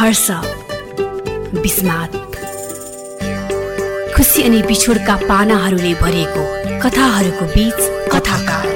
हर्ष 0.00 0.30
विस्मात 1.54 2.12
खुसी 4.16 4.42
अनि 4.42 4.62
बिछोडका 4.62 5.16
पानाहरूले 5.28 5.94
भरिएको 5.94 6.44
कथाहरूको 6.80 7.44
बीच 7.54 7.80
कथाकार। 8.12 8.68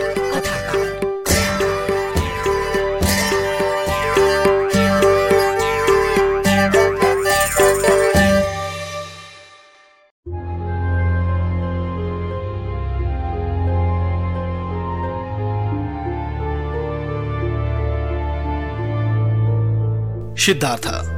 सिद्धार्थ। 20.39 21.14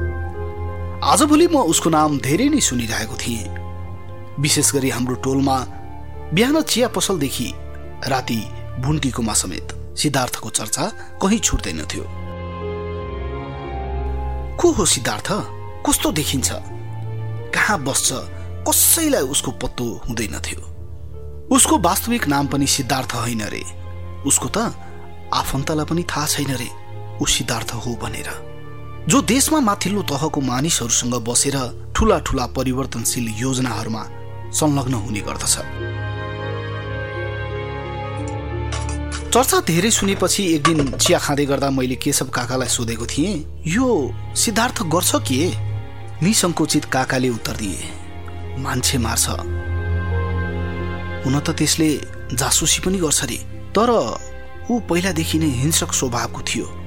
आजभोलि 1.03 1.47
म 1.47 1.57
उसको 1.61 1.89
नाम 1.89 2.17
धेरै 2.19 2.49
नै 2.49 2.59
सुनिरहेको 2.59 3.15
थिएँ। 3.15 3.45
विशेष 4.39 4.73
गरी 4.73 4.89
हाम्रो 4.89 5.15
टोलमा 5.15 5.57
बिहान 6.33 6.61
चिया 6.61 6.87
पसलदेखि 6.87 7.53
राति 8.07 8.39
भुन्टीकोमा 8.81 9.33
समेत 9.33 9.67
सिद्धार्थको 9.97 10.49
चर्चा 10.49 10.85
कहीँ 11.21 11.39
छुट्दैनथ्यो 11.39 12.03
को 14.57 14.71
हो 14.71 14.85
सिद्धार्थ? 14.85 15.29
कस्तो 15.85 16.11
देखिन्छ? 16.11 16.49
कहाँ 17.53 17.77
बस्छ? 17.83 18.13
कसैलाई 18.65 19.21
उसको 19.21 19.51
पत्तो 19.51 19.85
हुँदैनथ्यो 20.09 20.61
उसको 21.55 21.77
वास्तविक 21.77 22.27
नाम 22.27 22.47
पनि 22.47 22.67
सिद्धार्थ 22.67 23.13
होइन 23.13 23.41
रे। 23.41 23.63
उसको 24.25 24.49
त 24.49 24.73
आफन्तलाई 25.33 25.85
पनि 25.85 26.03
थाहा 26.03 26.25
छैन 26.25 26.51
रे। 26.55 26.69
ऊ 27.21 27.25
सिद्धार्थ 27.25 27.73
हो 27.75 27.95
भनेर। 28.01 28.46
जो 29.07 29.21
देशमा 29.21 29.59
माथिल्लो 29.59 30.01
तहको 30.03 30.41
मानिसहरूसँग 30.41 31.13
बसेर 31.23 31.55
ठुला 31.95 32.19
ठुला 32.19 32.45
परिवर्तनशील 32.45 33.27
योजनाहरूमा 33.39 34.03
संलग्न 34.51 34.93
हुने 34.93 35.19
गर्दछ। 35.19 35.55
चर्चा 39.31 39.59
धेरै 39.59 39.91
सुनेपछि 39.91 40.43
एक 40.55 40.63
दिन 40.63 40.91
चिया 40.91 41.19
खाँदै 41.19 41.45
गर्दा 41.45 41.69
मैले 41.69 41.95
केशव 41.95 42.27
काकालाई 42.27 42.67
सोधेको 42.67 43.05
थिएँ 43.05 43.63
यो 43.67 43.87
सिद्धार्थ 44.35 44.83
गर्छ 44.83 45.11
के? 45.15 45.39
निसङ्कोचित 46.23 46.85
काकाले 46.85 47.29
उत्तर 47.29 47.55
दिए। 47.55 48.59
मान्छे 48.59 48.97
मार्छ। 48.97 49.25
हुन 51.23 51.39
त 51.39 51.49
त्यसले 51.49 51.89
जासुसी 52.33 52.79
पनि 52.83 52.97
गर्छ 52.97 53.23
रे। 53.23 53.37
तर 53.71 53.89
ऊ 54.71 54.79
पहिलादेखि 54.79 55.39
नै 55.39 55.49
हिंसक 55.63 55.93
स्वभावको 55.93 56.41
थियो। 56.41 56.86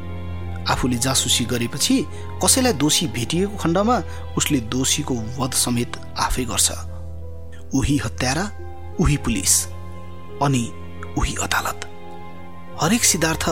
आफूले 0.70 0.96
जासुसी 0.96 1.44
गरेपछि 1.44 1.96
कसैलाई 2.44 2.72
दोषी 2.72 3.06
भेटिएको 3.06 3.56
खण्डमा 3.56 3.96
उसले 4.36 4.60
दोषीको 4.70 5.14
वध 5.38 5.52
समेत 5.54 5.96
आफै 6.18 6.44
गर्छ। 6.44 6.70
उही 7.74 7.96
हत्यारा 7.96 8.44
उही 9.00 9.16
पुलिस 9.16 9.54
अनि 10.42 10.64
उही 11.18 11.34
अदालत। 11.42 11.80
हरेक 12.82 13.04
सिद्धार्थ 13.04 13.44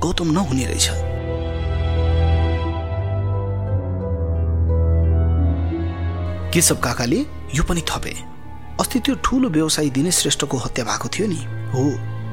गौतम 0.00 0.32
नहुने 0.32 0.64
रहेछ। 0.66 0.88
केशव 6.54 6.76
काकाले 6.76 7.20
यो 7.54 7.62
पनि 7.62 7.82
थपे? 7.88 8.14
अस्ति 8.80 8.98
त्यो 9.00 9.14
ठुलो 9.24 9.48
व्यवसायी 9.48 9.90
दिनेश 9.90 10.18
श्रेष्ठको 10.18 10.56
हत्या 10.56 10.84
भएको 10.84 11.08
थियो 11.08 11.26
नि। 11.28 11.40
हो 11.72 11.82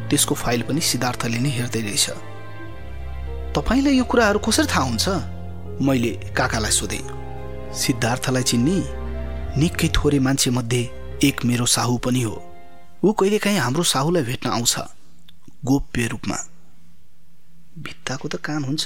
त्यसको 0.09 0.35
फाइल 0.35 0.61
पनि 0.61 0.81
सिद्धार्थले 0.81 1.37
नै 1.37 1.49
हेर्दै 1.49 1.81
रहेछ। 1.81 2.34
तपाईँलाई 3.55 3.95
यो 3.97 4.03
कुराहरू 4.03 4.39
कसरी 4.39 4.67
थाहा 4.67 4.83
हुन्छ? 4.83 5.07
मैले 5.79 6.11
काकालाई 6.35 6.71
सोधेँ। 6.71 7.03
सिद्धार्थलाई 7.71 8.43
चिन्ने 8.43 8.77
निकै 9.55 9.87
थोरै 9.95 10.19
मान्छे 10.19 10.51
मध्ये 10.51 10.81
एक 11.23 11.45
मेरो 11.47 11.65
साहु 11.65 11.97
पनि 12.03 12.21
हो। 12.21 12.35
ऊ 13.03 13.11
कहिलेकाहीँ 13.15 13.59
हाम्रो 13.59 13.83
साहुलाई 13.83 14.23
भेट्न 14.23 14.49
आउँछ 14.49 14.75
गोप्य 15.63 16.07
रूपमा। 16.07 16.37
भित्ताको 17.79 18.27
त 18.27 18.35
कान 18.43 18.63
हुन्छ 18.63 18.83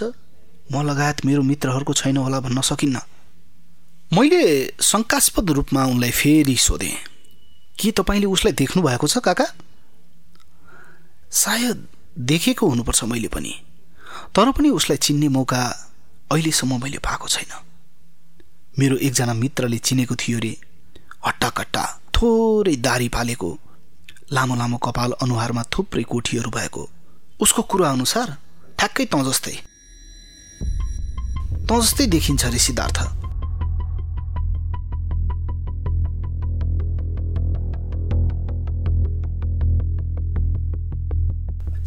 म 0.70 0.86
लगायत 0.86 1.26
मेरो 1.26 1.42
मित्रहरूको 1.42 1.94
छैन 1.94 2.18
होला 2.18 2.40
भन्न 2.46 2.62
सकिन्न। 2.62 2.98
मैले 4.14 4.42
शङ्कास्पद 4.82 5.50
रूपमा 5.50 5.86
उनलाई 5.86 6.12
फेरि 6.12 6.56
सोधेँ 6.58 6.98
के 7.82 7.92
तपाईँले 7.98 8.30
उसलाई 8.30 8.54
देख्नु 8.54 8.86
भएको 8.86 9.08
छ 9.08 9.18
काका? 9.18 9.46
सायद 11.34 11.78
देखेको 12.30 12.70
हुनुपर्छ 12.70 13.04
मैले 13.10 13.34
पनि। 13.34 13.54
तर 14.36 14.52
पनि 14.52 14.70
उसलाई 14.70 14.98
चिन्ने 14.98 15.28
मौका 15.28 15.62
अहिलेसम्म 16.32 16.82
मैले 16.84 16.98
पाएको 16.98 17.28
छैन। 17.28 17.52
मेरो 18.80 18.96
एकजना 18.98 19.34
मित्रले 19.34 19.78
चिनेको 19.78 20.16
थियो 20.16 20.40
रे। 20.40 20.54
हट्टाकट्टा 21.28 21.84
थोरै 22.16 22.76
दारी 22.76 23.10
पालेको 23.10 23.50
लामो 24.32 24.56
लामो 24.56 24.78
कपाल 24.78 25.12
अनुहारमा 25.22 25.64
थुप्रै 25.74 26.04
कोठीहरू 26.04 26.50
भएको। 26.50 26.90
उसको 27.40 27.62
कुरा 27.62 27.90
अनुसार 27.92 28.38
ठ्याक्कै 28.80 29.06
तँ 29.06 29.24
जस्तै। 29.24 29.56
तँ 31.68 31.82
जस्तै 31.82 32.06
देखिन्छ 32.08 32.46
रे 32.46 32.60
सिद्धार्थ। 32.60 33.19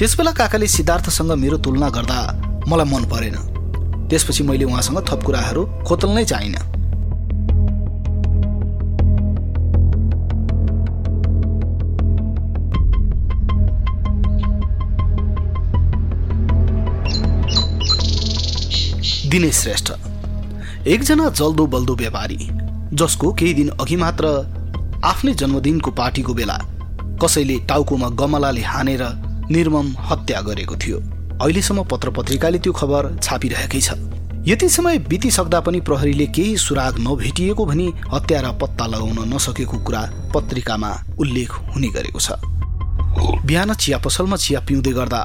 त्यसबेला 0.03 0.31
काकाले 0.35 0.67
सिद्धार्थसँग 0.67 1.31
मेरो 1.39 1.57
तुलना 1.63 1.89
गर्दा 1.95 2.19
मलाई 2.67 2.87
मन 2.91 3.05
परेन। 3.07 3.37
त्यसपछि 4.11 4.43
मैले 4.43 4.65
उहाँसँग 4.65 4.99
थप 5.09 5.23
कुराहरू 5.23 5.63
खोतल्नै 5.87 6.25
चाहिन। 6.25 6.57
दिनेश 19.31 19.55
श्रेष्ठ 19.55 19.93
एकजना 20.85 21.29
जल्दो 21.31 21.67
बल्दो 21.67 21.95
व्यापारी 21.95 22.43
जसको 22.93 23.33
केही 23.39 23.55
दिन 23.55 23.69
अघि 23.81 23.97
मात्र 23.97 24.27
आफ्नै 25.05 25.35
जन्मदिनको 25.35 25.91
पार्टीको 25.95 26.35
बेला 26.35 26.59
कसैले 27.23 27.59
टाउकोमा 27.69 28.09
गमलाले 28.21 28.63
हानेर 28.67 29.05
निर्मम 29.53 29.95
हत्या 30.01 30.41
गरेको 30.41 30.77
थियो। 30.77 30.99
अहिलेसम्म 31.43 31.83
पत्र 31.85 32.11
पत्रिकाले 32.11 32.59
त्यो 32.59 32.73
खबर 32.73 33.17
छापिरहेकै 33.23 33.81
छ। 33.81 33.99
यति 34.49 34.69
समय 34.69 34.99
बितिसक्दा 35.09 35.61
पनि 35.61 35.81
प्रहरीले 35.81 36.27
केही 36.27 36.57
सुराग 36.57 36.99
नभेटिएको 36.99 37.65
भनी 37.67 37.87
हत्या 38.13 38.41
र 38.41 38.53
पत्ता 38.59 38.87
लगाउन 38.87 39.19
नसकेको 39.35 39.79
कुरा 39.79 40.03
पत्रिकामा 40.35 40.91
उल्लेख 41.19 41.53
हुने 41.75 41.89
गरेको 41.89 42.21
छ। 42.21 42.41
बिहान 43.47 43.75
चिया 43.75 43.99
पसलमा 43.99 44.37
चिया 44.37 44.61
पिउँदै 44.61 44.93
गर्दा 44.93 45.21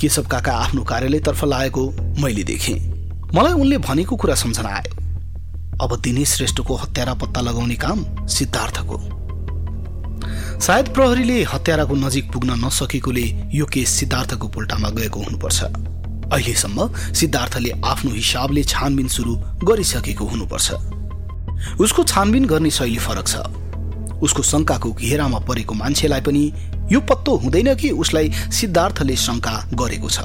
केशव 0.00 0.24
काका 0.24 0.52
आफ्नो 0.54 0.82
कार्यालयतर्फ 0.82 1.44
लागेको 1.44 1.84
मैले 2.22 2.44
देखेँ। 2.44 2.78
मलाई 3.34 3.52
उनले 3.52 3.78
भनेको 3.78 4.16
कुरा 4.16 4.34
सम्झना 4.34 4.68
आयो। 4.68 4.92
अब 5.82 6.00
दिनेश 6.00 6.28
श्रेष्ठको 6.28 6.74
हत्या 6.76 7.04
र 7.04 7.14
पत्ता 7.14 7.40
लगाउने 7.40 7.76
काम 7.76 8.04
सिद्धार्थको। 8.28 8.96
सायद 10.62 10.88
प्रहरीले 10.94 11.42
हत्याराको 11.42 11.94
नजिक 11.94 12.30
पुग्न 12.32 12.54
नसकेकोले 12.54 13.22
यो 13.50 13.64
केस 13.66 13.90
सिद्धार्थको 13.90 14.48
पुल्टामा 14.48 14.88
गएको 14.94 15.20
हुनुपर्छ। 15.20 15.62
अहिलेसम्म 16.30 16.86
सिद्धार्थले 17.18 17.70
आफ्नो 17.82 18.10
हिसाबले 18.12 18.62
छानबिन 18.64 19.08
सुरु 19.08 19.34
गरिसकेको 19.66 20.24
हुनुपर्छ। 20.24 20.70
उसको 21.82 22.04
छानबिन 22.04 22.44
गर्ने 22.46 22.70
शैली 22.70 22.98
फरक 22.98 23.26
छ। 23.26 23.42
उसको 24.22 24.42
शङ्काको 24.42 24.92
घेरामा 24.92 25.38
परेको 25.50 25.74
मान्छेलाई 25.74 26.20
पनि 26.22 26.44
यो 26.92 27.00
पत्तो 27.10 27.36
हुँदैन 27.42 27.74
कि 27.74 27.90
उसलाई 27.98 28.30
सिद्धार्थले 28.30 29.16
शङ्का 29.18 29.58
गरेको 29.74 30.08
छ। 30.14 30.18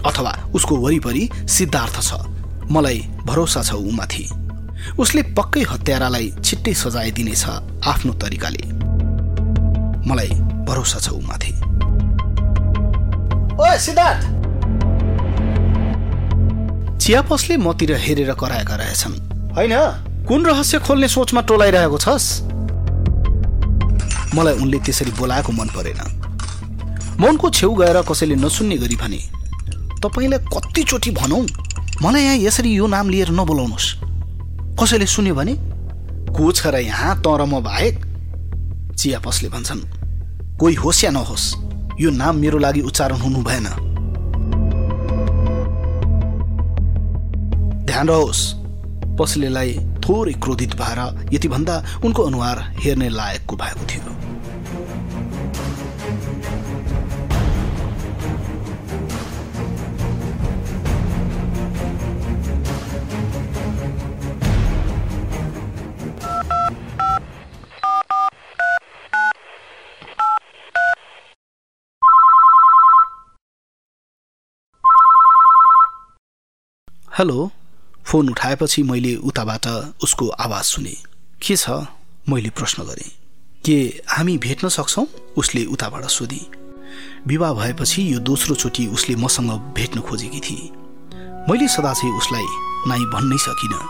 अथवा 0.00 0.32
उसको 0.56 0.76
वरिपरि 0.80 1.28
सिद्धार्थ 1.60 2.00
छ। 2.00 2.24
मलाई 2.72 3.04
भरोसा 3.28 3.68
छ 3.68 3.84
उमाथि। 3.84 4.28
उसले 4.98 5.22
पक्कै 5.36 5.68
हत्यारालाई 5.68 6.32
छिट्टै 6.40 6.74
सजाय 6.74 7.10
दिनेछ 7.12 7.44
आफ्नो 7.84 8.12
तरिकाले। 8.16 8.79
मलाई 10.10 10.30
भरोसा 10.66 10.98
छ 10.98 11.08
उमाथि। 11.14 11.52
चियापसले 16.98 17.56
मतिर 17.56 17.92
हेरेर 17.96 18.32
कराएका 18.34 18.76
रहेछन्। 18.76 19.14
होइन? 19.56 19.74
कुन 20.28 20.46
रहस्य 20.46 20.78
खोल्ने 20.78 21.08
सोचमा 21.08 21.40
टोलाइरहेको 21.40 21.98
छस्? 21.98 22.26
मलाई 24.34 24.54
उनले 24.54 24.78
त्यसरी 24.78 25.12
बोलाएको 25.18 25.52
मन 25.52 25.68
परेन। 25.76 26.00
मनको 27.20 27.50
छेउ 27.50 27.72
गएर 27.74 28.02
कसैले 28.02 28.34
नसुन्ने 28.34 28.76
गरी 28.76 28.96
भने 28.96 29.20
तपाईँलाई 30.02 30.40
कतिचोटि 30.48 31.10
भनौँ 31.10 31.44
मलाई 32.02 32.22
यहाँ 32.22 32.36
यसरी 32.36 32.70
यो 32.74 32.86
नाम 32.86 33.08
लिएर 33.10 33.30
नबोलाउनुहोस्। 33.30 33.86
कसैले 34.80 35.06
सुन्यो 35.06 35.34
भने 35.34 35.54
को 36.32 36.52
छ 36.52 36.66
र 36.66 36.76
यहाँ 36.80 37.20
तर 37.20 37.44
म 37.44 37.60
बाहेक। 37.60 37.94
चियापसले 38.96 39.48
भन्छन् 39.48 39.99
कोही 40.60 40.74
होस् 40.74 41.04
या 41.04 41.10
नहोस्। 41.10 41.44
यो 42.00 42.10
नाम 42.10 42.36
मेरो 42.36 42.58
लागि 42.58 42.80
उच्चारण 42.80 43.16
हुनु 43.16 43.42
भएन। 43.42 43.66
ध्यान 47.84 48.08
रहोस् 48.08 48.42
पसलेलाई 49.18 49.72
थोरै 50.04 50.32
क्रोधित 50.32 50.74
भएर 50.76 51.00
यति 51.32 51.48
भन्दा 51.48 51.84
उनको 52.04 52.22
अनुहार 52.22 52.58
हेर्ने 52.78 53.08
लायकको 53.08 53.56
भएको 53.56 53.86
थियो। 53.86 54.29
हेलो। 77.20 77.50
फोन 78.06 78.28
उठाएपछि 78.28 78.82
मैले 78.82 79.14
उताबाट 79.16 79.66
उसको 80.02 80.28
आवाज 80.28 80.64
सुने। 80.64 80.92
के 81.42 81.56
छ? 81.56 81.70
मैले 82.28 82.50
प्रश्न 82.50 82.82
गरेँ। 82.82 83.10
के 83.64 84.02
हामी 84.08 84.38
भेट्न 84.38 84.68
सक्छौँ? 84.68 85.06
उसले 85.36 85.64
उताबाट 85.64 86.04
सोधी। 86.04 86.40
विवाह 87.26 87.52
भएपछि 87.52 88.14
यो 88.14 88.18
दोस्रो 88.20 88.54
चोटि 88.54 88.86
उसले 88.86 89.16
मसँग 89.16 89.50
भेट्न 89.76 90.00
खोजेकी 90.00 90.40
थिए 90.40 90.70
मैले 91.50 91.68
सदा 91.68 91.92
चाहिँ 91.92 92.14
उसलाई 92.14 92.46
नाइ 92.88 93.04
भन्नै 93.12 93.38
सकिनँ। 93.38 93.82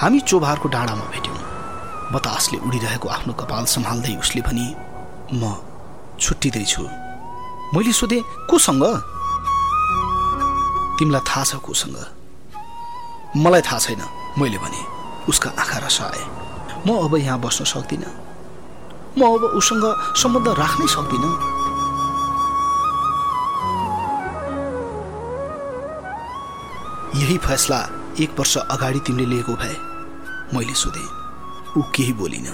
हामी 0.00 0.20
चोभारको 0.20 0.68
डाँडामा 0.68 1.04
भेट्यौँ। 1.04 1.37
बतासले 2.12 2.58
उडिरहेको 2.66 3.08
आफ्नो 3.08 3.32
कपाल 3.40 3.64
सम्हाल्दै 3.68 4.14
उसले 4.16 4.40
भने 4.48 4.66
म 5.32 5.42
छुट्टिँदैछु। 6.20 6.82
मैले 7.74 7.92
सोधेँ 7.92 8.22
कोसँग? 8.48 8.84
तिमीलाई 10.98 11.22
थाहा 11.28 11.44
छ 11.44 11.52
कोसँग? 11.60 11.96
मलाई 13.36 13.62
थाहा 13.68 13.78
छैन। 13.78 14.02
मैले 14.40 14.58
भने 14.58 14.80
उसका 15.28 15.50
आँखा 15.52 15.78
रसाए 15.84 16.22
म 16.86 16.96
अब 17.04 17.16
यहाँ 17.18 17.38
बस्न 17.40 17.64
सक्दिनँ। 17.64 18.10
म 19.18 19.20
अब 19.28 19.42
उसँग 19.60 19.84
सम्बन्ध 20.16 20.48
राख्नै 20.58 20.88
सक्दिनँ। 20.88 21.30
यही 27.20 27.36
फैसला 27.38 27.80
एक 28.22 28.30
वर्ष 28.38 28.56
अगाडि 28.72 29.00
तिमीले 29.06 29.26
लिएको 29.30 29.54
भए 29.60 29.76
मैले 30.56 30.74
सोधेँ। 30.74 31.08
ऊ 31.76 31.82
केही 31.94 32.12
बोलिन। 32.12 32.46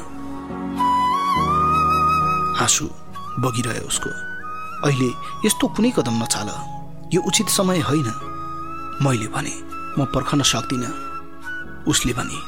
आँसु 2.60 2.84
बगिरह्यो 3.38 3.86
उसको। 3.86 4.10
अहिले 4.86 5.10
यस्तो 5.46 5.68
कुनै 5.68 5.90
कदम 5.90 6.22
नचाल 6.22 6.50
यो 7.14 7.20
उचित 7.22 7.48
समय 7.48 7.80
होइन। 7.80 8.08
मैले 9.02 9.26
भने 9.26 9.54
म 9.98 10.04
पर्खन 10.04 10.42
सक्दिनँ। 10.42 10.92
उसले 11.88 12.12
भने 12.12 12.38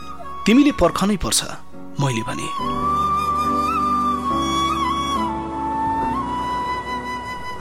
तिमीले 0.46 0.72
पर्खनै 0.72 1.16
पर्छ। 1.16 1.44
मैले 2.00 2.22
भने 2.22 2.48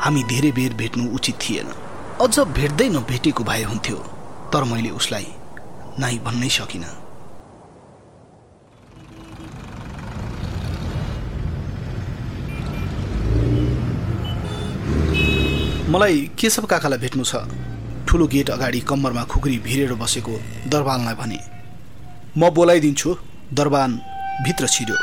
हामी 0.04 0.24
धेरै 0.24 0.51
बेर 0.51 0.74
भेट्नु 0.74 1.16
उचित 1.16 1.36
थिएन। 1.36 1.68
अझ 2.22 2.40
भेट्दै 2.40 2.90
नभेटेको 2.90 3.44
भए 3.44 3.63
हुन्थ्यो। 3.63 3.98
तर 4.54 4.63
मैले 4.63 4.90
उसलाई 4.90 5.28
नाइ 6.00 6.19
भन्नै 6.19 6.50
सकिनँ। 6.50 7.05
मलाई 15.96 16.18
केशव 16.40 16.66
काकालाई 16.68 17.00
भेट्नु 17.00 17.24
छ? 17.24 17.40
ठुलो 18.08 18.26
गेट 18.28 18.50
अगाडि 18.52 18.80
कम्मरमा 18.84 19.24
खुकुरी 19.32 19.58
भिरेर 19.64 19.94
बसेको 19.96 20.34
दरबानलाई 20.68 21.16
भने 21.16 21.40
म 22.36 22.50
बोलाइदिन्छु 22.52 23.16
दरबान 23.56 23.92
भित्र 24.44 24.68
छिर्यो। 24.76 24.98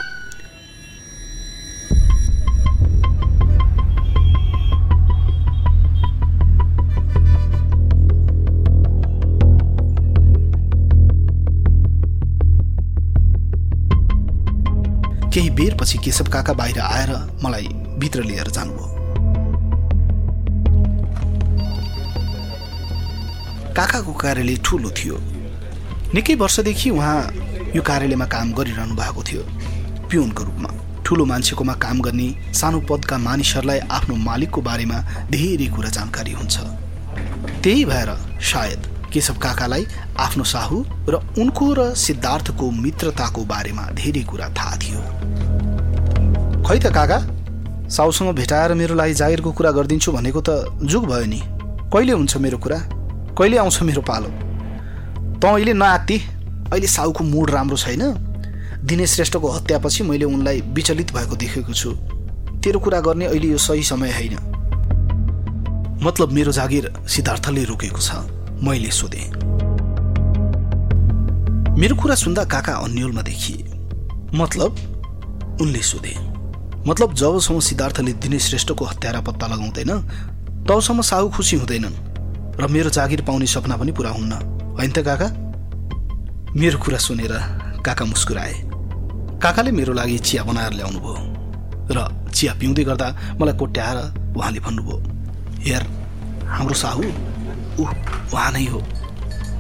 केही 15.33 15.50
बेरपछि 15.56 15.99
केशव 16.05 16.29
काका 16.33 16.53
बाहिर 16.53 16.81
आएर 16.93 17.11
मलाई 17.44 17.69
भित्र 17.97 18.23
लिएर 18.25 18.50
जानुभयो। 18.53 19.01
काकाको 23.72 24.12
कार्यालय 24.12 24.56
ठुलो 24.64 24.90
थियो। 24.90 25.16
निकै 26.14 26.34
वर्षदेखि 26.34 26.90
उहाँ 26.90 27.20
यो 27.76 27.82
कार्यालयमा 27.82 28.26
काम 28.34 28.52
गरिरहनु 28.52 28.94
भएको 28.94 29.22
थियो। 29.22 29.42
पिउनको 30.10 30.42
रूपमा 30.44 30.70
ठुलो 31.04 31.24
मान्छेकोमा 31.24 31.74
काम 31.84 32.00
गर्ने 32.00 32.28
सानो 32.52 32.80
पदका 32.88 33.19
मानिसहरूलाई 33.19 33.78
आफ्नो 33.90 34.14
मालिकको 34.28 34.60
बारेमा 34.60 34.98
धेरै 35.32 35.66
कुरा 35.72 35.88
जानकारी 35.88 36.32
हुन्छ। 36.32 36.56
त्यही 37.64 37.84
भएर 37.84 38.10
सायद 38.52 38.80
केशव 39.12 39.36
काकालाई 39.40 39.86
आफ्नो 40.20 40.44
साहु 40.44 40.84
र 41.08 41.14
उनको 41.40 41.66
र 41.72 41.94
सिद्धार्थको 41.96 42.70
मित्रताको 42.70 43.44
बारेमा 43.44 43.84
धेरै 43.96 44.22
कुरा 44.30 44.48
थाहा 44.58 44.76
थियो। 44.82 45.00
खै 46.69 46.78
त 46.78 46.92
काका 46.92 47.19
साउसँग 47.88 48.34
भेटाएर 48.36 48.74
मेरो 48.74 48.94
लागि 48.94 49.14
जागिरको 49.14 49.50
कुरा 49.52 49.70
गरिदिन्छु 49.76 50.12
भनेको 50.12 50.40
त 50.40 50.50
जुग 50.84 51.04
भयो 51.08 51.26
नि। 51.26 51.40
कहिले 51.92 52.12
हुन्छ 52.12 52.36
मेरो 52.36 52.58
कुरा? 52.58 52.78
कहिले 53.38 53.56
आउँछ 53.56 53.82
मेरो 53.82 54.02
पालो? 54.02 54.29
त 55.40 55.44
अहिले 55.44 55.73
नआत्ती 55.73 56.19
अहिले 56.73 56.87
साउको 56.87 57.25
मुड 57.25 57.50
राम्रो 57.50 57.76
छैन? 57.76 58.02
दिनेश 58.84 59.14
श्रेष्ठको 59.14 59.49
हत्यापछि 59.49 60.05
मैले 60.05 60.25
उनलाई 60.25 60.61
विचलित 60.61 61.12
भएको 61.12 61.37
देखेको 61.37 61.73
छु। 61.73 61.90
तेरो 62.61 62.81
कुरा 62.81 63.00
गर्ने 63.00 63.26
अहिले 63.26 63.49
यो 63.49 63.58
सही 63.58 63.82
समय 63.82 64.11
होइन। 64.12 64.37
मतलब 66.02 66.32
मेरो 66.32 66.52
जागिर 66.52 66.93
सिद्धार्थले 67.08 67.64
रोकेको 67.64 67.99
छ 67.99 68.12
मैले 68.62 68.90
सोधेँ। 68.90 69.26
मेरो 71.79 71.96
कुरा 71.96 72.14
सुन्दा 72.14 72.44
काका 72.44 72.73
अन्यलमा 72.73 73.23
देखिए। 73.23 73.64
मतलब 74.34 74.76
उनले 75.60 75.82
सोधे। 75.82 76.15
मतलब 76.86 77.15
जबसम्म 77.15 77.60
सिद्धार्थले 77.60 78.12
दिनेश 78.12 78.48
श्रेष्ठको 78.48 78.84
हत्यारा 78.84 79.20
पत्ता 79.20 79.46
लगाउँदैन 79.46 79.91
तबसम्म 80.69 81.01
साहु 81.01 81.31
खुसी 81.31 81.56
हुँदैनन्। 81.56 82.11
र 82.53 82.67
मेरो 82.69 82.91
जागिर 82.91 83.21
पाउने 83.23 83.47
सपना 83.47 83.77
पनि 83.77 83.93
पुरा 83.93 84.11
हुन्न। 84.11 84.32
होइन 84.79 84.91
त 84.93 84.99
काका? 85.05 85.29
मेरो 86.56 86.79
कुरा 86.79 86.99
सुनेर 86.99 87.32
काका 87.85 88.05
मुस्कुराए। 88.05 88.55
काकाले 89.43 89.71
मेरो 89.73 89.93
लागि 89.93 90.19
चिया 90.19 90.43
बनाएर 90.44 90.73
ल्याउनु 90.73 91.01
भयो 91.01 91.21
र 91.91 91.99
चिया 92.31 92.53
पिउँदै 92.61 92.85
गर्दा 92.85 93.09
मलाई 93.41 93.56
कोट्याएर 93.59 93.99
उहाँले 94.37 94.61
भन्नुभयो 94.61 94.97
हेर 95.67 95.82
हाम्रो 96.49 96.75
साहु 96.75 97.03
ऊ 97.81 97.85
उहाँ 98.32 98.51
नै 98.53 98.65
हो। 98.67 98.81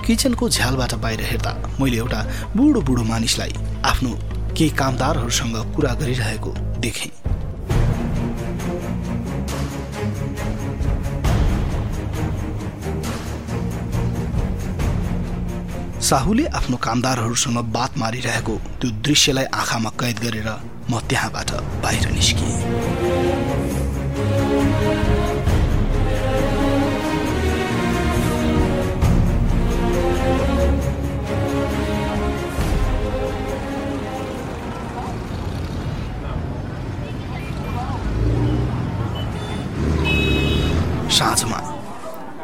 किचनको 0.06 0.48
झ्यालबाट 0.48 0.94
बाहिर 1.02 1.20
हेर्दा 1.22 1.52
मैले 1.80 1.96
एउटा 1.96 2.20
बुढो 2.56 2.80
बुढो 2.82 3.02
मानिसलाई 3.04 3.52
आफ्नो 3.84 4.10
केही 4.56 4.70
कामदारहरूसँग 4.76 5.56
कुरा 5.74 5.92
गरिरहेको 6.00 6.50
देखेँ। 6.84 7.21
साहुले 16.12 16.44
आफ्नो 16.58 16.76
कामदारहरूसँग 16.76 17.58
बात 17.72 17.96
मारिरहेको 17.98 18.54
त्यो 18.80 18.88
दृश्यलाई 19.00 19.44
आँखामा 19.60 19.90
कैद 19.96 20.18
गरेर 20.20 20.48
म 20.92 21.00
त्यहाँबाट 21.08 21.50
बाहिर 21.80 22.10
निस्किएँ। 22.12 22.52
साँझमा 41.08 41.58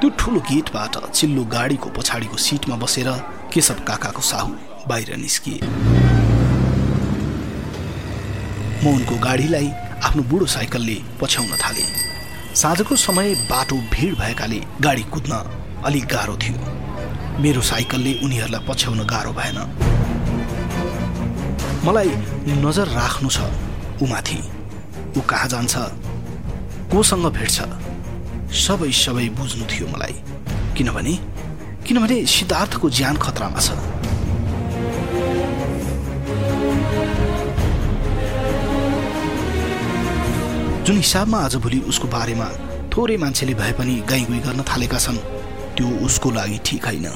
त्यो 0.00 0.08
ठुलो 0.18 0.40
गेटबाट 0.48 0.94
चिल्लो 1.12 1.44
गाडीको 1.52 1.88
पछाडिको 1.96 2.37
सिटमा 2.48 2.76
बसेर 2.80 3.38
केशव 3.52 3.78
काकाको 3.88 4.23
साहु 4.23 4.52
बाहिर 4.88 5.17
निस्किए? 5.17 5.61
म 8.83 8.85
उनको 8.88 9.14
गाडीलाई 9.19 9.69
आफ्नो 10.07 10.23
बुढो 10.23 10.47
साइकलले 10.47 10.97
पछ्याउन 11.21 11.52
थाले। 11.62 11.85
साँझको 12.55 12.97
समय 12.97 13.35
बाटो 13.50 13.76
भिड 13.93 14.14
भएकाले 14.19 14.61
गाडी 14.81 15.02
कुद्न 15.14 15.33
अलिक 15.87 16.05
गाह्रो 16.07 16.37
थियो। 16.37 16.59
मेरो 17.43 17.62
साइकलले 17.62 18.12
उनीहरूलाई 18.25 18.67
पछ्याउन 18.69 19.00
गाह्रो 19.07 19.33
भएन। 19.33 19.59
मलाई 21.87 22.11
नजर 22.64 22.87
राख्नु 22.99 23.28
छ 23.31 23.38
उमाथि। 24.02 24.38
ऊ 25.17 25.21
कहाँ 25.21 25.49
जान्छ? 25.49 25.75
कोसँग 26.93 27.26
भेट्छ? 27.33 27.59
सबै 28.62 28.90
सबै 28.93 29.28
बुझ्नु 29.38 29.64
थियो 29.71 29.87
मलाई। 29.88 30.14
किनभने 30.76 31.14
किनभने 31.88 32.16
सिद्धार्थको 32.28 32.88
ज्यान 32.90 33.16
खतरामा 33.16 33.61
छ। 33.61 33.73
जुन 40.85 40.97
हिसाबमा 40.97 41.38
आजभोलि 41.38 41.78
उसको 41.88 42.09
बारेमा 42.09 42.49
थोरै 42.92 43.16
मान्छेले 43.16 43.54
भए 43.54 43.73
पनि 43.73 43.95
गाई 44.04 44.25
गुई 44.25 44.38
गर्न 44.45 44.62
थालेका 44.68 44.99
छन् 44.99 45.16
त्यो 45.76 45.88
उसको 46.07 46.30
लागि 46.30 46.59
ठिक 46.66 46.85
होइन। 46.87 47.07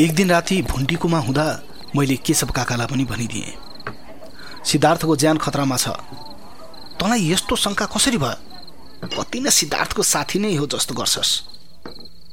एक 0.00 0.14
दिन 0.14 0.30
राति 0.30 0.56
भुन्टीकोमा 0.62 1.18
हुँदा 1.18 1.46
मैले 1.96 2.16
केशव 2.24 2.50
काकालाई 2.56 2.86
पनि 2.86 3.04
भनिदिएँ। 3.04 3.52
सिद्धार्थको 4.64 5.16
ज्यान 5.16 5.36
खतरामा 5.38 5.76
छ। 5.76 5.88
तँलाई 6.98 7.30
यस्तो 7.32 7.56
शङ्का 7.56 7.86
कसरी 7.86 8.18
भयो? 8.18 8.36
कति 9.14 9.40
नै 9.40 9.50
सिद्धार्थको 9.50 10.02
साथी 10.02 10.38
नै 10.38 10.54
हो 10.56 10.66
जस्तो 10.66 10.94
गर्छस्। 10.94 11.30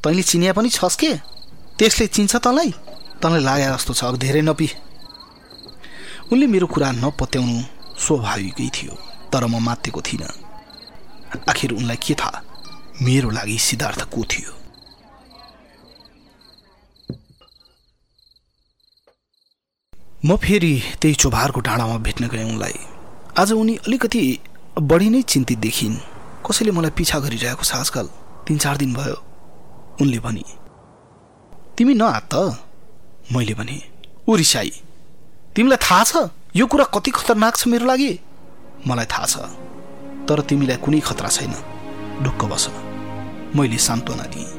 तैँले 0.03 0.23
चिनिया 0.23 0.53
पनि 0.53 0.69
छस् 0.69 0.97
के? 0.97 1.11
त्यसले 1.77 2.07
चिन्छ 2.07 2.35
तँलाई? 2.35 2.71
तँलाई 3.21 3.41
लागे 3.43 3.67
जस्तो 3.73 3.93
छ 3.93 4.03
अब 4.05 4.17
धेरै 4.17 4.41
नपी। 4.41 4.69
उनले 6.33 6.47
मेरो 6.47 6.67
कुरा 6.67 6.91
नपत्याउनु 6.97 7.57
स्वाभाविकै 8.01 8.69
थियो 8.73 8.93
तर 9.29 9.45
म 9.45 9.61
मातेको 9.61 10.01
थिइनँ। 10.01 10.33
आखिर 11.49 11.71
उनलाई 11.71 11.97
के 12.01 12.13
थाहा? 12.15 12.41
मेरो 13.01 13.29
लागि 13.29 13.57
सिद्धार्थ 13.59 14.01
को 14.09 14.23
थियो? 14.23 14.51
म 20.25 20.37
फेरि 20.41 20.73
त्यही 21.01 21.15
चोभारको 21.15 21.59
डाँडामा 21.61 21.97
भेट्न 22.01 22.27
गएँ 22.27 22.43
उनलाई। 22.43 22.79
आज 23.37 23.51
उनी 23.51 23.75
अलिकति 23.77 24.21
बढी 24.75 25.09
नै 25.09 25.21
चिन्तित 25.23 25.59
देखिन्। 25.59 25.95
कसैले 26.43 26.71
मलाई 26.71 26.91
पिछा 26.91 27.19
गरिरहेको 27.19 27.63
छ 27.63 27.75
आजकल 27.79 28.07
तिन 28.43 28.57
चार 28.59 28.75
दिन 28.77 28.91
भयो 28.93 29.15
उनले 30.03 30.19
भने 30.19 30.43
तिमी 31.77 31.93
नआत 31.95 32.27
त? 32.27 32.59
मैले 33.31 33.53
भने 33.55 33.77
ऊ 34.27 34.35
रिसाई 34.35 34.71
तिमीलाई 35.55 35.79
थाहा 35.79 36.03
छ 36.03 36.13
यो 36.55 36.65
कुरा 36.67 36.85
कति 36.91 37.11
खतरनाक 37.11 37.55
छ 37.55 37.67
मेरो 37.71 37.85
लागि? 37.87 38.11
मलाई 38.83 39.05
थाहा 39.07 39.25
छ 39.25 39.35
तर 40.27 40.43
तिमीलाई 40.43 40.77
कुनै 40.83 40.99
खतरा 40.99 41.29
छैन 41.31 41.55
ढुक्क 42.23 42.43
बस। 42.51 42.67
मैले 43.55 43.79
सान्त्वना 43.79 44.27
दिएँ। 44.27 44.51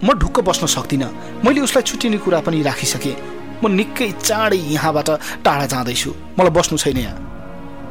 म 0.00 0.16
ढुक्क 0.16 0.40
बस्न 0.48 0.66
सक्दिनँ 0.66 1.12
मैले 1.44 1.60
उसलाई 1.60 1.84
छुट्टिने 1.84 2.18
कुरा 2.24 2.40
पनि 2.40 2.62
राखिसकेँ। 2.64 3.16
म 3.60 3.68
निकै 3.68 4.10
चाँडै 4.16 4.56
यहाँबाट 4.56 5.08
टाढा 5.44 5.66
जाँदैछु 5.68 6.10
मलाई 6.40 6.52
बस्नु 6.56 6.78
छैन 6.80 6.98
यहाँ। 6.98 7.20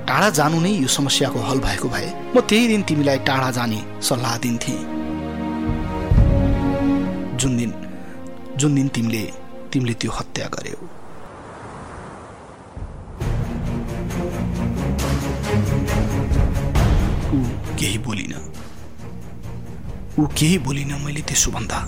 टाढा 0.08 0.29
जानु 0.38 0.60
नै 0.62 0.72
यो 0.72 0.88
समस्याको 0.88 1.39
हल 1.50 1.60
भएको 1.60 1.88
भए 1.89 2.10
म 2.36 2.41
त्यही 2.50 2.67
दिन 2.67 2.81
तिमीलाई 2.89 3.20
टाढा 3.27 3.50
जाने 3.58 3.79
सल्लाह 4.08 4.38
दिन्थेँ। 4.43 4.79
जुन 7.39 7.58
दिन 7.58 7.72
जुन 8.60 8.75
दिन 8.75 8.88
तिमीले 8.96 9.24
तिमीले 9.74 9.93
त्यो 10.01 10.12
हत्या 10.12 10.48
गर्यौ। 10.55 10.79
ऊ 17.31 17.39
केही 17.79 17.98
बोलिन। 18.05 18.34
ऊ 20.20 20.27
केही 20.38 20.58
बोलिन 20.65 20.93
मैले 21.05 21.22
त्यसो 21.29 21.51
भन्दा। 21.51 21.79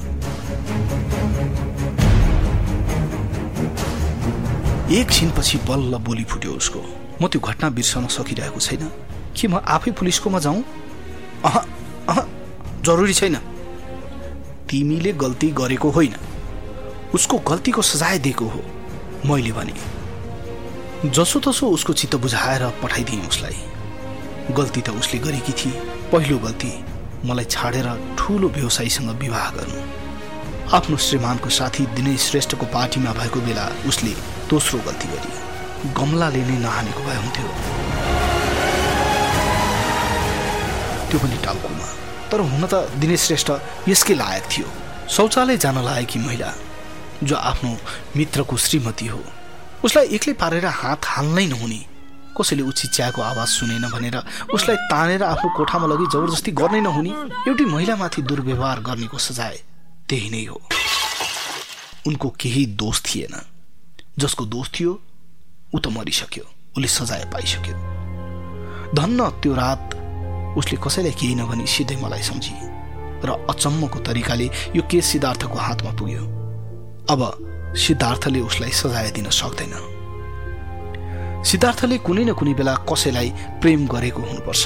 एकछिनपछि 5.00 5.58
बल्ल 5.67 5.98
बोली 6.08 6.24
फुट्यो 6.32 6.51
उसको। 6.53 6.82
म 7.22 7.27
त्यो 7.27 7.39
घटना 7.41 7.70
बिर्सन 7.70 8.08
सकिरहेको 8.08 8.60
छैन। 8.60 8.91
के 9.36 9.48
म 9.48 9.58
आफै 9.58 9.91
पुलिसकोमा 9.91 10.39
जाउँ 10.39 10.63
अह 11.46 11.58
अह 12.10 12.20
जरुरी 12.86 13.13
छैन। 13.13 13.36
तिमीले 14.70 15.13
गल्ती 15.13 15.51
गरेको 15.51 15.89
होइन। 15.89 16.15
उसको 17.13 17.38
गल्तीको 17.50 17.82
सजाय 17.82 18.20
दिएको 18.20 18.46
हो 18.46 18.62
मैले 19.25 19.51
भने। 19.51 21.10
जसोतसो 21.10 21.67
उसको 21.67 21.93
चित्त 21.93 22.15
बुझाएर 22.15 22.63
पठाइदिएँ 22.84 23.27
उसलाई। 23.27 23.58
गल्ती 24.51 24.82
त 24.82 24.89
उसले 24.89 25.20
गरेकी 25.20 25.53
थिए। 25.53 25.72
पहिलो 26.12 26.38
गल्ती 26.39 26.72
मलाई 27.25 27.46
छाडेर 27.46 27.88
ठुलो 28.17 28.48
व्यवसायीसँग 28.50 29.10
विवाह 29.20 29.50
गर्नु। 29.51 29.82
आफ्नो 30.74 30.98
श्रीमानको 30.98 31.50
साथी 31.50 31.86
दिनेश 31.96 32.29
श्रेष्ठको 32.29 32.65
पार्टीमा 32.65 33.13
भएको 33.13 33.39
बेला 33.41 33.65
उसले 33.88 34.13
दोस्रो 34.50 34.79
गल्ती 34.79 35.08
गरी 35.08 35.42
गमलाले 35.91 36.41
नै 36.43 36.57
नहानेको 36.57 37.01
भए 37.03 37.17
हुन्थ्यो। 37.23 37.47
त्यो 41.09 41.19
पनि 41.19 41.37
टाउकोमा। 41.45 41.87
तर 42.31 42.39
हुन 42.41 42.63
त 42.65 42.73
दिनेश 42.97 43.21
श्रेष्ठ 43.27 43.49
यसकै 43.89 44.13
लायक 44.15 44.43
थियो। 44.51 44.67
शौचालय 45.09 45.57
जान 45.57 45.77
लागेकी 45.85 46.19
महिला 46.19 46.49
जो 47.23 47.35
आफ्नो 47.35 47.71
मित्रको 48.15 48.57
श्रीमती 48.57 49.07
हो 49.07 49.21
उसलाई 49.83 50.05
एक्लै 50.15 50.33
पारेर 50.33 50.65
हात 50.65 51.05
हाल्नै 51.05 51.45
नहुने 51.47 51.79
कसैले 52.37 52.63
उचित 52.63 52.91
चियाको 52.91 53.21
आवाज 53.21 53.47
सुनेन 53.47 53.85
भनेर 53.91 54.17
उसलाई 54.53 54.77
तानेर 54.89 55.23
आफ्नो 55.23 55.49
कोठामा 55.57 55.87
लगी 55.87 56.05
जबरजस्ती 56.13 56.51
गर्नै 56.51 56.81
नहुने 56.81 57.11
एउटी 57.47 57.65
महिलामाथि 57.65 58.21
दुर्व्यवहार 58.23 58.79
गर्नेको 58.79 59.17
सजाय 59.17 59.55
त्यही 60.09 60.29
नै 60.29 60.43
हो। 60.45 60.57
उनको 62.07 62.29
केही 62.39 62.65
दोष 62.79 63.01
थिएन। 63.05 63.35
जसको 64.19 64.45
दोष 64.45 64.67
थियो 64.79 64.91
ऊ 65.73 65.79
त 65.79 65.87
मरिसक्यो 65.89 66.45
उसले 66.77 66.87
सजाय 66.87 67.23
पाइसक्यो। 67.33 67.75
धन्न 68.93 69.19
त्यो 69.41 69.53
रात 69.55 69.95
उसले 70.57 70.77
कसैलाई 70.77 71.11
केही 71.17 71.35
नभनी 71.35 71.65
सिधै 71.65 71.95
मलाई 71.97 72.21
सम्झी 72.21 72.55
र 73.25 73.29
अचम्मको 73.49 73.99
तरिकाले 74.05 74.47
यो 74.75 74.81
केस 74.85 75.05
सिद्धार्थको 75.11 75.57
हातमा 75.57 75.91
पुग्यो। 75.97 76.23
अब 77.09 77.21
सिद्धार्थले 77.73 78.39
उसलाई 78.39 78.71
सजाय 78.71 79.11
दिन 79.11 79.29
सक्दैन। 79.29 79.73
सिद्धार्थले 81.43 81.97
कुनै 82.05 82.23
न 82.23 82.33
कुनै 82.37 82.53
बेला 82.53 82.73
कसैलाई 82.89 83.29
प्रेम 83.61 83.87
गरेको 83.87 84.21
हुनुपर्छ। 84.21 84.63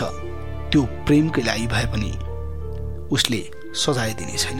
त्यो 0.72 0.82
प्रेमकै 1.08 1.42
लागि 1.48 1.68
भए 1.68 1.86
पनि 1.94 2.12
उसले 3.16 3.42
सजाय 3.74 4.12
दिने 4.20 4.38
छैन। 4.38 4.60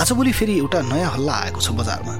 आजभोलि 0.00 0.32
फेरि 0.32 0.54
एउटा 0.58 0.80
नयाँ 0.82 1.10
हल्ला 1.12 1.34
आएको 1.44 1.60
छ 1.60 1.70
बजारमा। 1.76 2.14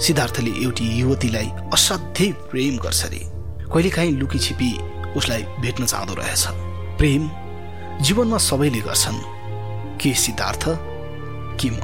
सिद्धार्थले 0.00 0.50
एउटी 0.62 0.86
युवतीलाई 0.98 1.48
असाध्यै 1.72 2.30
प्रेम 2.50 2.76
गर्छ 2.76 3.04
अरे 3.04 3.18
कहिलेकाहीँ 3.72 4.12
लुकी 4.12 4.38
छिपी 4.38 4.70
उसलाई 5.16 5.42
भेट्न 5.60 5.86
चाहँदो 5.86 6.14
रहेछ। 6.14 6.46
प्रेम 7.00 7.22
जीवनमा 8.04 8.38
सबैले 8.38 8.80
गर्छन्। 8.80 9.20
के 10.00 10.14
सिद्धार्थ 10.14 10.64
कि 11.60 11.70
म? 11.70 11.80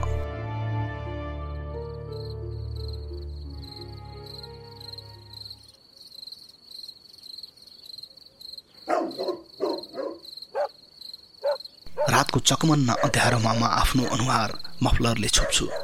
रातको 12.08 12.38
चकमन्न 12.40 12.88
अँध्यारोमा 12.92 13.52
म 13.52 13.64
आफ्नो 13.64 14.04
अनुहार 14.04 14.50
मफलरले 14.82 15.28
छोप्छु। 15.28 15.81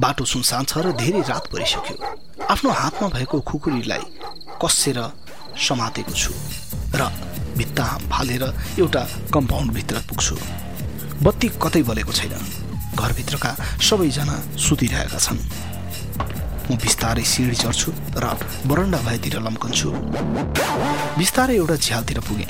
बाटो 0.00 0.24
सुनसान 0.24 0.64
छ 0.64 0.78
र 0.78 0.92
धेरै 0.96 1.20
रात 1.28 1.52
परिसक्यो। 1.52 1.96
आफ्नो 2.48 2.70
हातमा 2.72 3.08
भएको 3.12 3.40
खुकुरीलाई 3.44 4.04
कसेर 4.56 4.98
समातेको 5.52 6.12
छु 6.12 6.32
र 6.96 7.12
भित्ता 7.56 7.84
फालेर 8.08 8.44
एउटा 8.80 9.02
कम्पाउन्डभित्र 9.34 9.96
पुग्छु। 10.08 10.36
बत्ती 11.22 11.48
कतै 11.60 11.82
बलेको 11.84 12.12
छैन। 12.12 12.34
घरभित्रका 12.96 13.50
सबैजना 13.80 14.36
सुतिरहेका 14.56 15.18
छन्। 15.18 15.40
म 16.70 16.76
बिस्तारै 16.80 17.24
सिँढी 17.24 17.56
चढ्छु 17.60 17.90
र 18.16 18.24
बरन्डा 18.64 18.98
भएतिर 19.04 19.36
लम्कन्छु। 19.44 19.90
बिस्तारै 21.20 21.56
एउटा 21.56 21.76
झ्यालतिर 21.76 22.20
पुगेँ। 22.24 22.48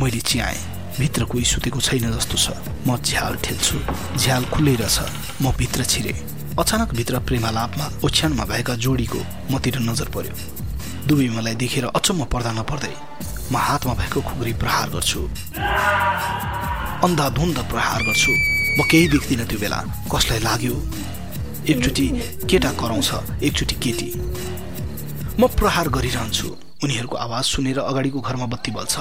मैले 0.00 0.20
चियाएँ। 0.20 0.58
भित्र 0.98 1.24
कोही 1.30 1.44
सुतेको 1.44 1.80
छैन 1.80 2.10
जस्तो 2.10 2.36
छ। 2.36 2.46
म 2.86 2.98
झ्याल 2.98 3.38
ठेल्छु। 3.38 3.78
झ्याल 4.18 4.44
खुल्लै 4.50 4.74
रहेछ। 4.82 4.98
म 5.42 5.54
भित्र 5.54 5.84
छिरेँ। 5.86 6.18
अचानक 6.60 6.90
भित्र 6.94 7.18
प्रेमालापमा 7.24 7.84
ओछ्यानमा 8.04 8.44
भएका 8.44 8.74
जोडीको 8.84 9.18
मतिर 9.50 9.78
नजर 9.80 10.08
पर्यो। 10.12 10.34
दुवै 11.08 11.28
मलाई 11.36 11.54
देखेर 11.56 11.84
अचम्म 11.88 12.24
पर्दा 12.32 12.52
नपर्दै 12.52 12.92
म 13.52 13.56
हातमा 13.56 13.94
भएको 14.00 14.20
खुकुरी 14.20 14.52
प्रहार 14.60 14.88
गर्छु। 14.92 15.20
अन्धाधुन्द 17.06 17.58
प्रहार 17.72 18.00
गर्छु। 18.04 18.32
म 18.76 18.78
केही 18.90 19.08
देख्दिनँ 19.08 19.46
त्यो 19.48 19.58
बेला। 19.58 19.80
कसलाई 20.12 20.40
लाग्यो? 20.44 20.74
एकचोटि 21.64 22.06
केटा 22.44 22.70
कराउँछ 22.76 23.10
एकचोटि 23.40 23.74
केटी। 23.80 24.08
म 25.40 25.48
प्रहार 25.56 25.88
गरिरहन्छु। 25.96 26.48
उनीहरूको 26.84 27.16
आवाज 27.16 27.44
सुनेर 27.56 27.78
अगाडिको 27.88 28.20
घरमा 28.20 28.46
बत्ती 28.52 28.70
बल्छ। 28.76 28.94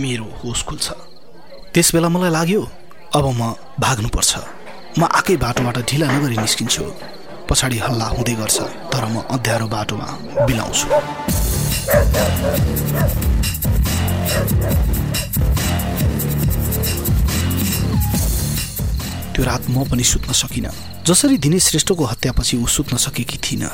मेरो 0.00 0.26
होस 0.40 0.60
खुल्छ। 0.64 0.86
त्यस 1.76 1.88
बेला 1.94 2.08
मलाई 2.08 2.32
लाग्यो 2.32 2.62
अब 3.16 3.24
म 3.36 3.52
भाग्नुपर्छ। 3.84 4.63
म 4.94 5.02
आकै 5.10 5.36
बाटोबाट 5.42 5.78
ढिला 5.90 6.06
नगरी 6.06 6.36
निस्किन्छु। 6.38 6.84
पछाडि 7.50 7.78
हल्ला 7.84 8.06
हुँदै 8.14 8.34
गर्छ 8.38 8.58
तर 8.94 9.04
म 9.10 9.26
अँध्यारो 9.26 9.66
बाटोमा 9.66 10.08
बिलाउँछु। 10.46 10.86
त्यो 19.34 19.42
रात 19.44 19.62
म 19.74 19.82
पनि 19.90 20.04
सुत्न 20.06 20.30
सकिनँ। 20.30 20.70
जसरी 21.02 21.36
दिनेश 21.42 21.64
श्रेष्ठको 21.68 22.04
हत्यापछि 22.12 22.54
ऊ 22.62 22.66
सुत्न 22.70 22.96
सकेकी 22.96 23.38
थिइनँ। 23.42 23.70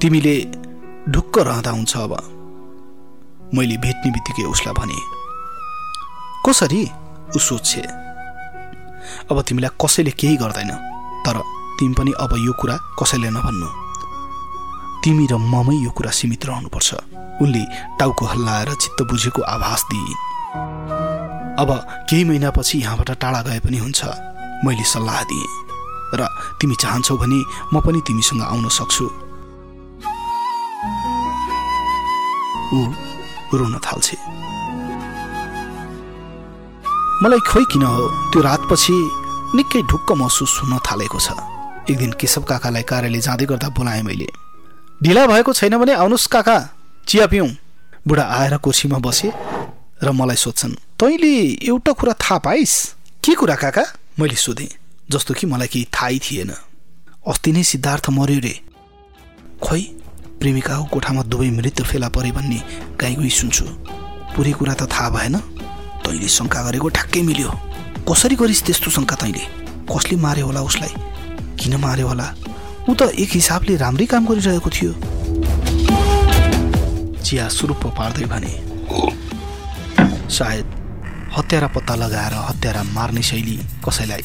तिमीले 0.00 0.34
ढुक्क 1.12 1.38
रहँदा 1.38 1.70
हुन्छ 1.70 1.96
अब। 2.00 2.12
मैले 3.54 3.76
भेट्ने 3.84 4.10
बित्तिकै 4.12 4.44
उसलाई 4.44 4.74
भने 4.76 5.17
कसरी? 6.48 6.82
ऊ 7.36 7.38
सोध्छे 7.38 7.80
अब 9.30 9.36
तिमीलाई 9.48 9.76
कसैले 9.76 10.10
केही 10.16 10.36
गर्दैन 10.36 10.70
तर 11.24 11.36
तिमी 11.78 11.94
पनि 11.94 12.12
अब 12.24 12.32
यो 12.38 12.52
कुरा 12.56 12.76
कसैले 12.96 13.28
नभन्नु। 13.30 13.68
तिमी 15.04 15.26
र 15.28 15.36
ममै 15.36 15.76
यो 15.84 15.90
कुरा 15.92 16.10
सीमित 16.10 16.46
रहनुपर्छ। 16.48 16.88
उनले 17.44 17.62
टाउको 18.00 18.24
हल्लाएर 18.26 18.70
चित्त 18.74 19.02
बुझेको 19.04 19.42
आभास 19.44 19.84
दिए 19.92 20.14
अब 21.60 21.70
केही 22.08 22.24
महिनापछि 22.24 22.78
यहाँबाट 22.78 23.10
टाढा 23.20 23.42
गए 23.42 23.60
पनि 23.60 23.78
हुन्छ। 23.78 24.00
मैले 24.64 24.84
सल्लाह 24.88 25.22
दिएँ। 25.28 25.48
र 26.16 26.20
तिमी 26.60 26.74
चाहन्छौ 26.80 27.16
भने 27.20 27.40
म 27.72 27.80
पनि 27.84 28.00
तिमीसँग 28.08 28.42
आउन 28.42 28.68
सक्छु। 28.72 29.06
ऊ 32.72 32.80
रोन 33.52 33.78
थाल्छे। 33.84 34.16
मलाई 37.22 37.40
खोइ 37.40 37.64
किन 37.72 37.82
हो? 37.82 38.08
त्यो 38.30 38.40
रातपछि 38.42 38.96
निकै 39.58 39.80
ढुक्क 39.90 40.12
महसुस 40.14 40.52
हुन 40.62 40.78
थालेको 40.86 41.18
छ। 41.18 41.34
एक 41.90 41.96
दिन 41.98 42.12
केशव 42.14 42.42
काकालाई 42.46 42.82
कार्यालय 42.86 43.20
जाँदै 43.26 43.46
गर्दा 43.50 43.68
बोलाएँ 43.74 44.02
मैले। 44.06 44.28
ढिला 45.02 45.26
भएको 45.26 45.52
छैन 45.52 45.74
भने 45.82 45.92
आउनुहोस् 45.98 46.30
काका 46.30 46.56
चिया 47.08 47.26
पिउँ 47.26 47.50
बुढा 48.06 48.22
आएर 48.22 48.56
कुर्सीमा 48.62 48.98
बसे 49.02 49.28
र 49.98 50.08
मलाई 50.14 50.38
सोध्छन् 50.38 50.78
तैँले 50.94 51.34
एउटा 51.66 51.92
कुरा 51.98 52.12
थाहा 52.22 52.38
पाइस्? 52.38 52.74
के 53.18 53.34
कुरा 53.34 53.54
काका? 53.66 53.84
मैले 54.14 54.38
सोधेँ 54.38 54.70
जस्तो 55.10 55.34
कि 55.34 55.46
मलाई 55.50 55.68
केही 55.74 55.86
थाहै 55.90 56.18
थिएन। 56.22 56.54
अस्ति 57.26 57.50
नै 57.52 57.62
सिद्धार्थ 57.66 58.14
मर्यो 58.14 58.38
रे। 58.46 58.54
खोइ 59.58 59.82
प्रेमिकाको 60.38 60.84
कोठामा 60.86 61.22
दुवै 61.26 61.50
मृत्यु 61.50 61.84
फेला 61.84 62.08
परे 62.14 62.30
भन्ने 62.30 62.58
गाई 62.94 63.14
गई 63.18 63.30
सुन्छु। 63.30 63.66
पुरै 64.38 64.52
कुरा 64.54 64.74
त 64.78 64.86
थाहा 64.86 65.10
भएन? 65.10 65.57
तैँले 66.08 66.28
शङ्का 66.28 66.60
गरेको 66.64 66.88
ठ्याक्कै 66.88 67.22
मिल्यो। 67.28 67.50
कसरी 68.08 68.36
गरिस् 68.40 68.64
त्यस्तो 68.64 68.88
शङ्का 68.96 69.16
तैँले? 69.20 69.42
कसले 69.84 70.16
मार्यो 70.16 70.44
होला 70.48 70.60
उसलाई? 70.64 70.92
किन 71.60 71.76
मार्यो 71.76 72.06
होला? 72.08 72.26
ऊ 72.88 72.92
त 72.96 73.12
एक 73.12 73.30
हिसाबले 73.36 73.76
राम्रै 73.76 74.06
काम 74.08 74.24
गरिरहेको 74.24 74.70
थियो। 74.72 74.92
चिया 77.20 77.44
सुरुप्प 77.52 77.84
पार्दै 77.92 78.24
भने 78.24 78.52
सायद 80.32 80.66
हत्यारा 81.36 81.68
पत्ता 81.76 81.94
लगाएर 82.00 82.34
हत्यारा 82.48 82.82
मार्ने 82.96 83.22
शैली 83.22 83.56
कसैलाई 83.84 84.24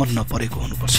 मन 0.00 0.08
नपरेको 0.16 0.58
हुनुपर्छ। 0.60 0.96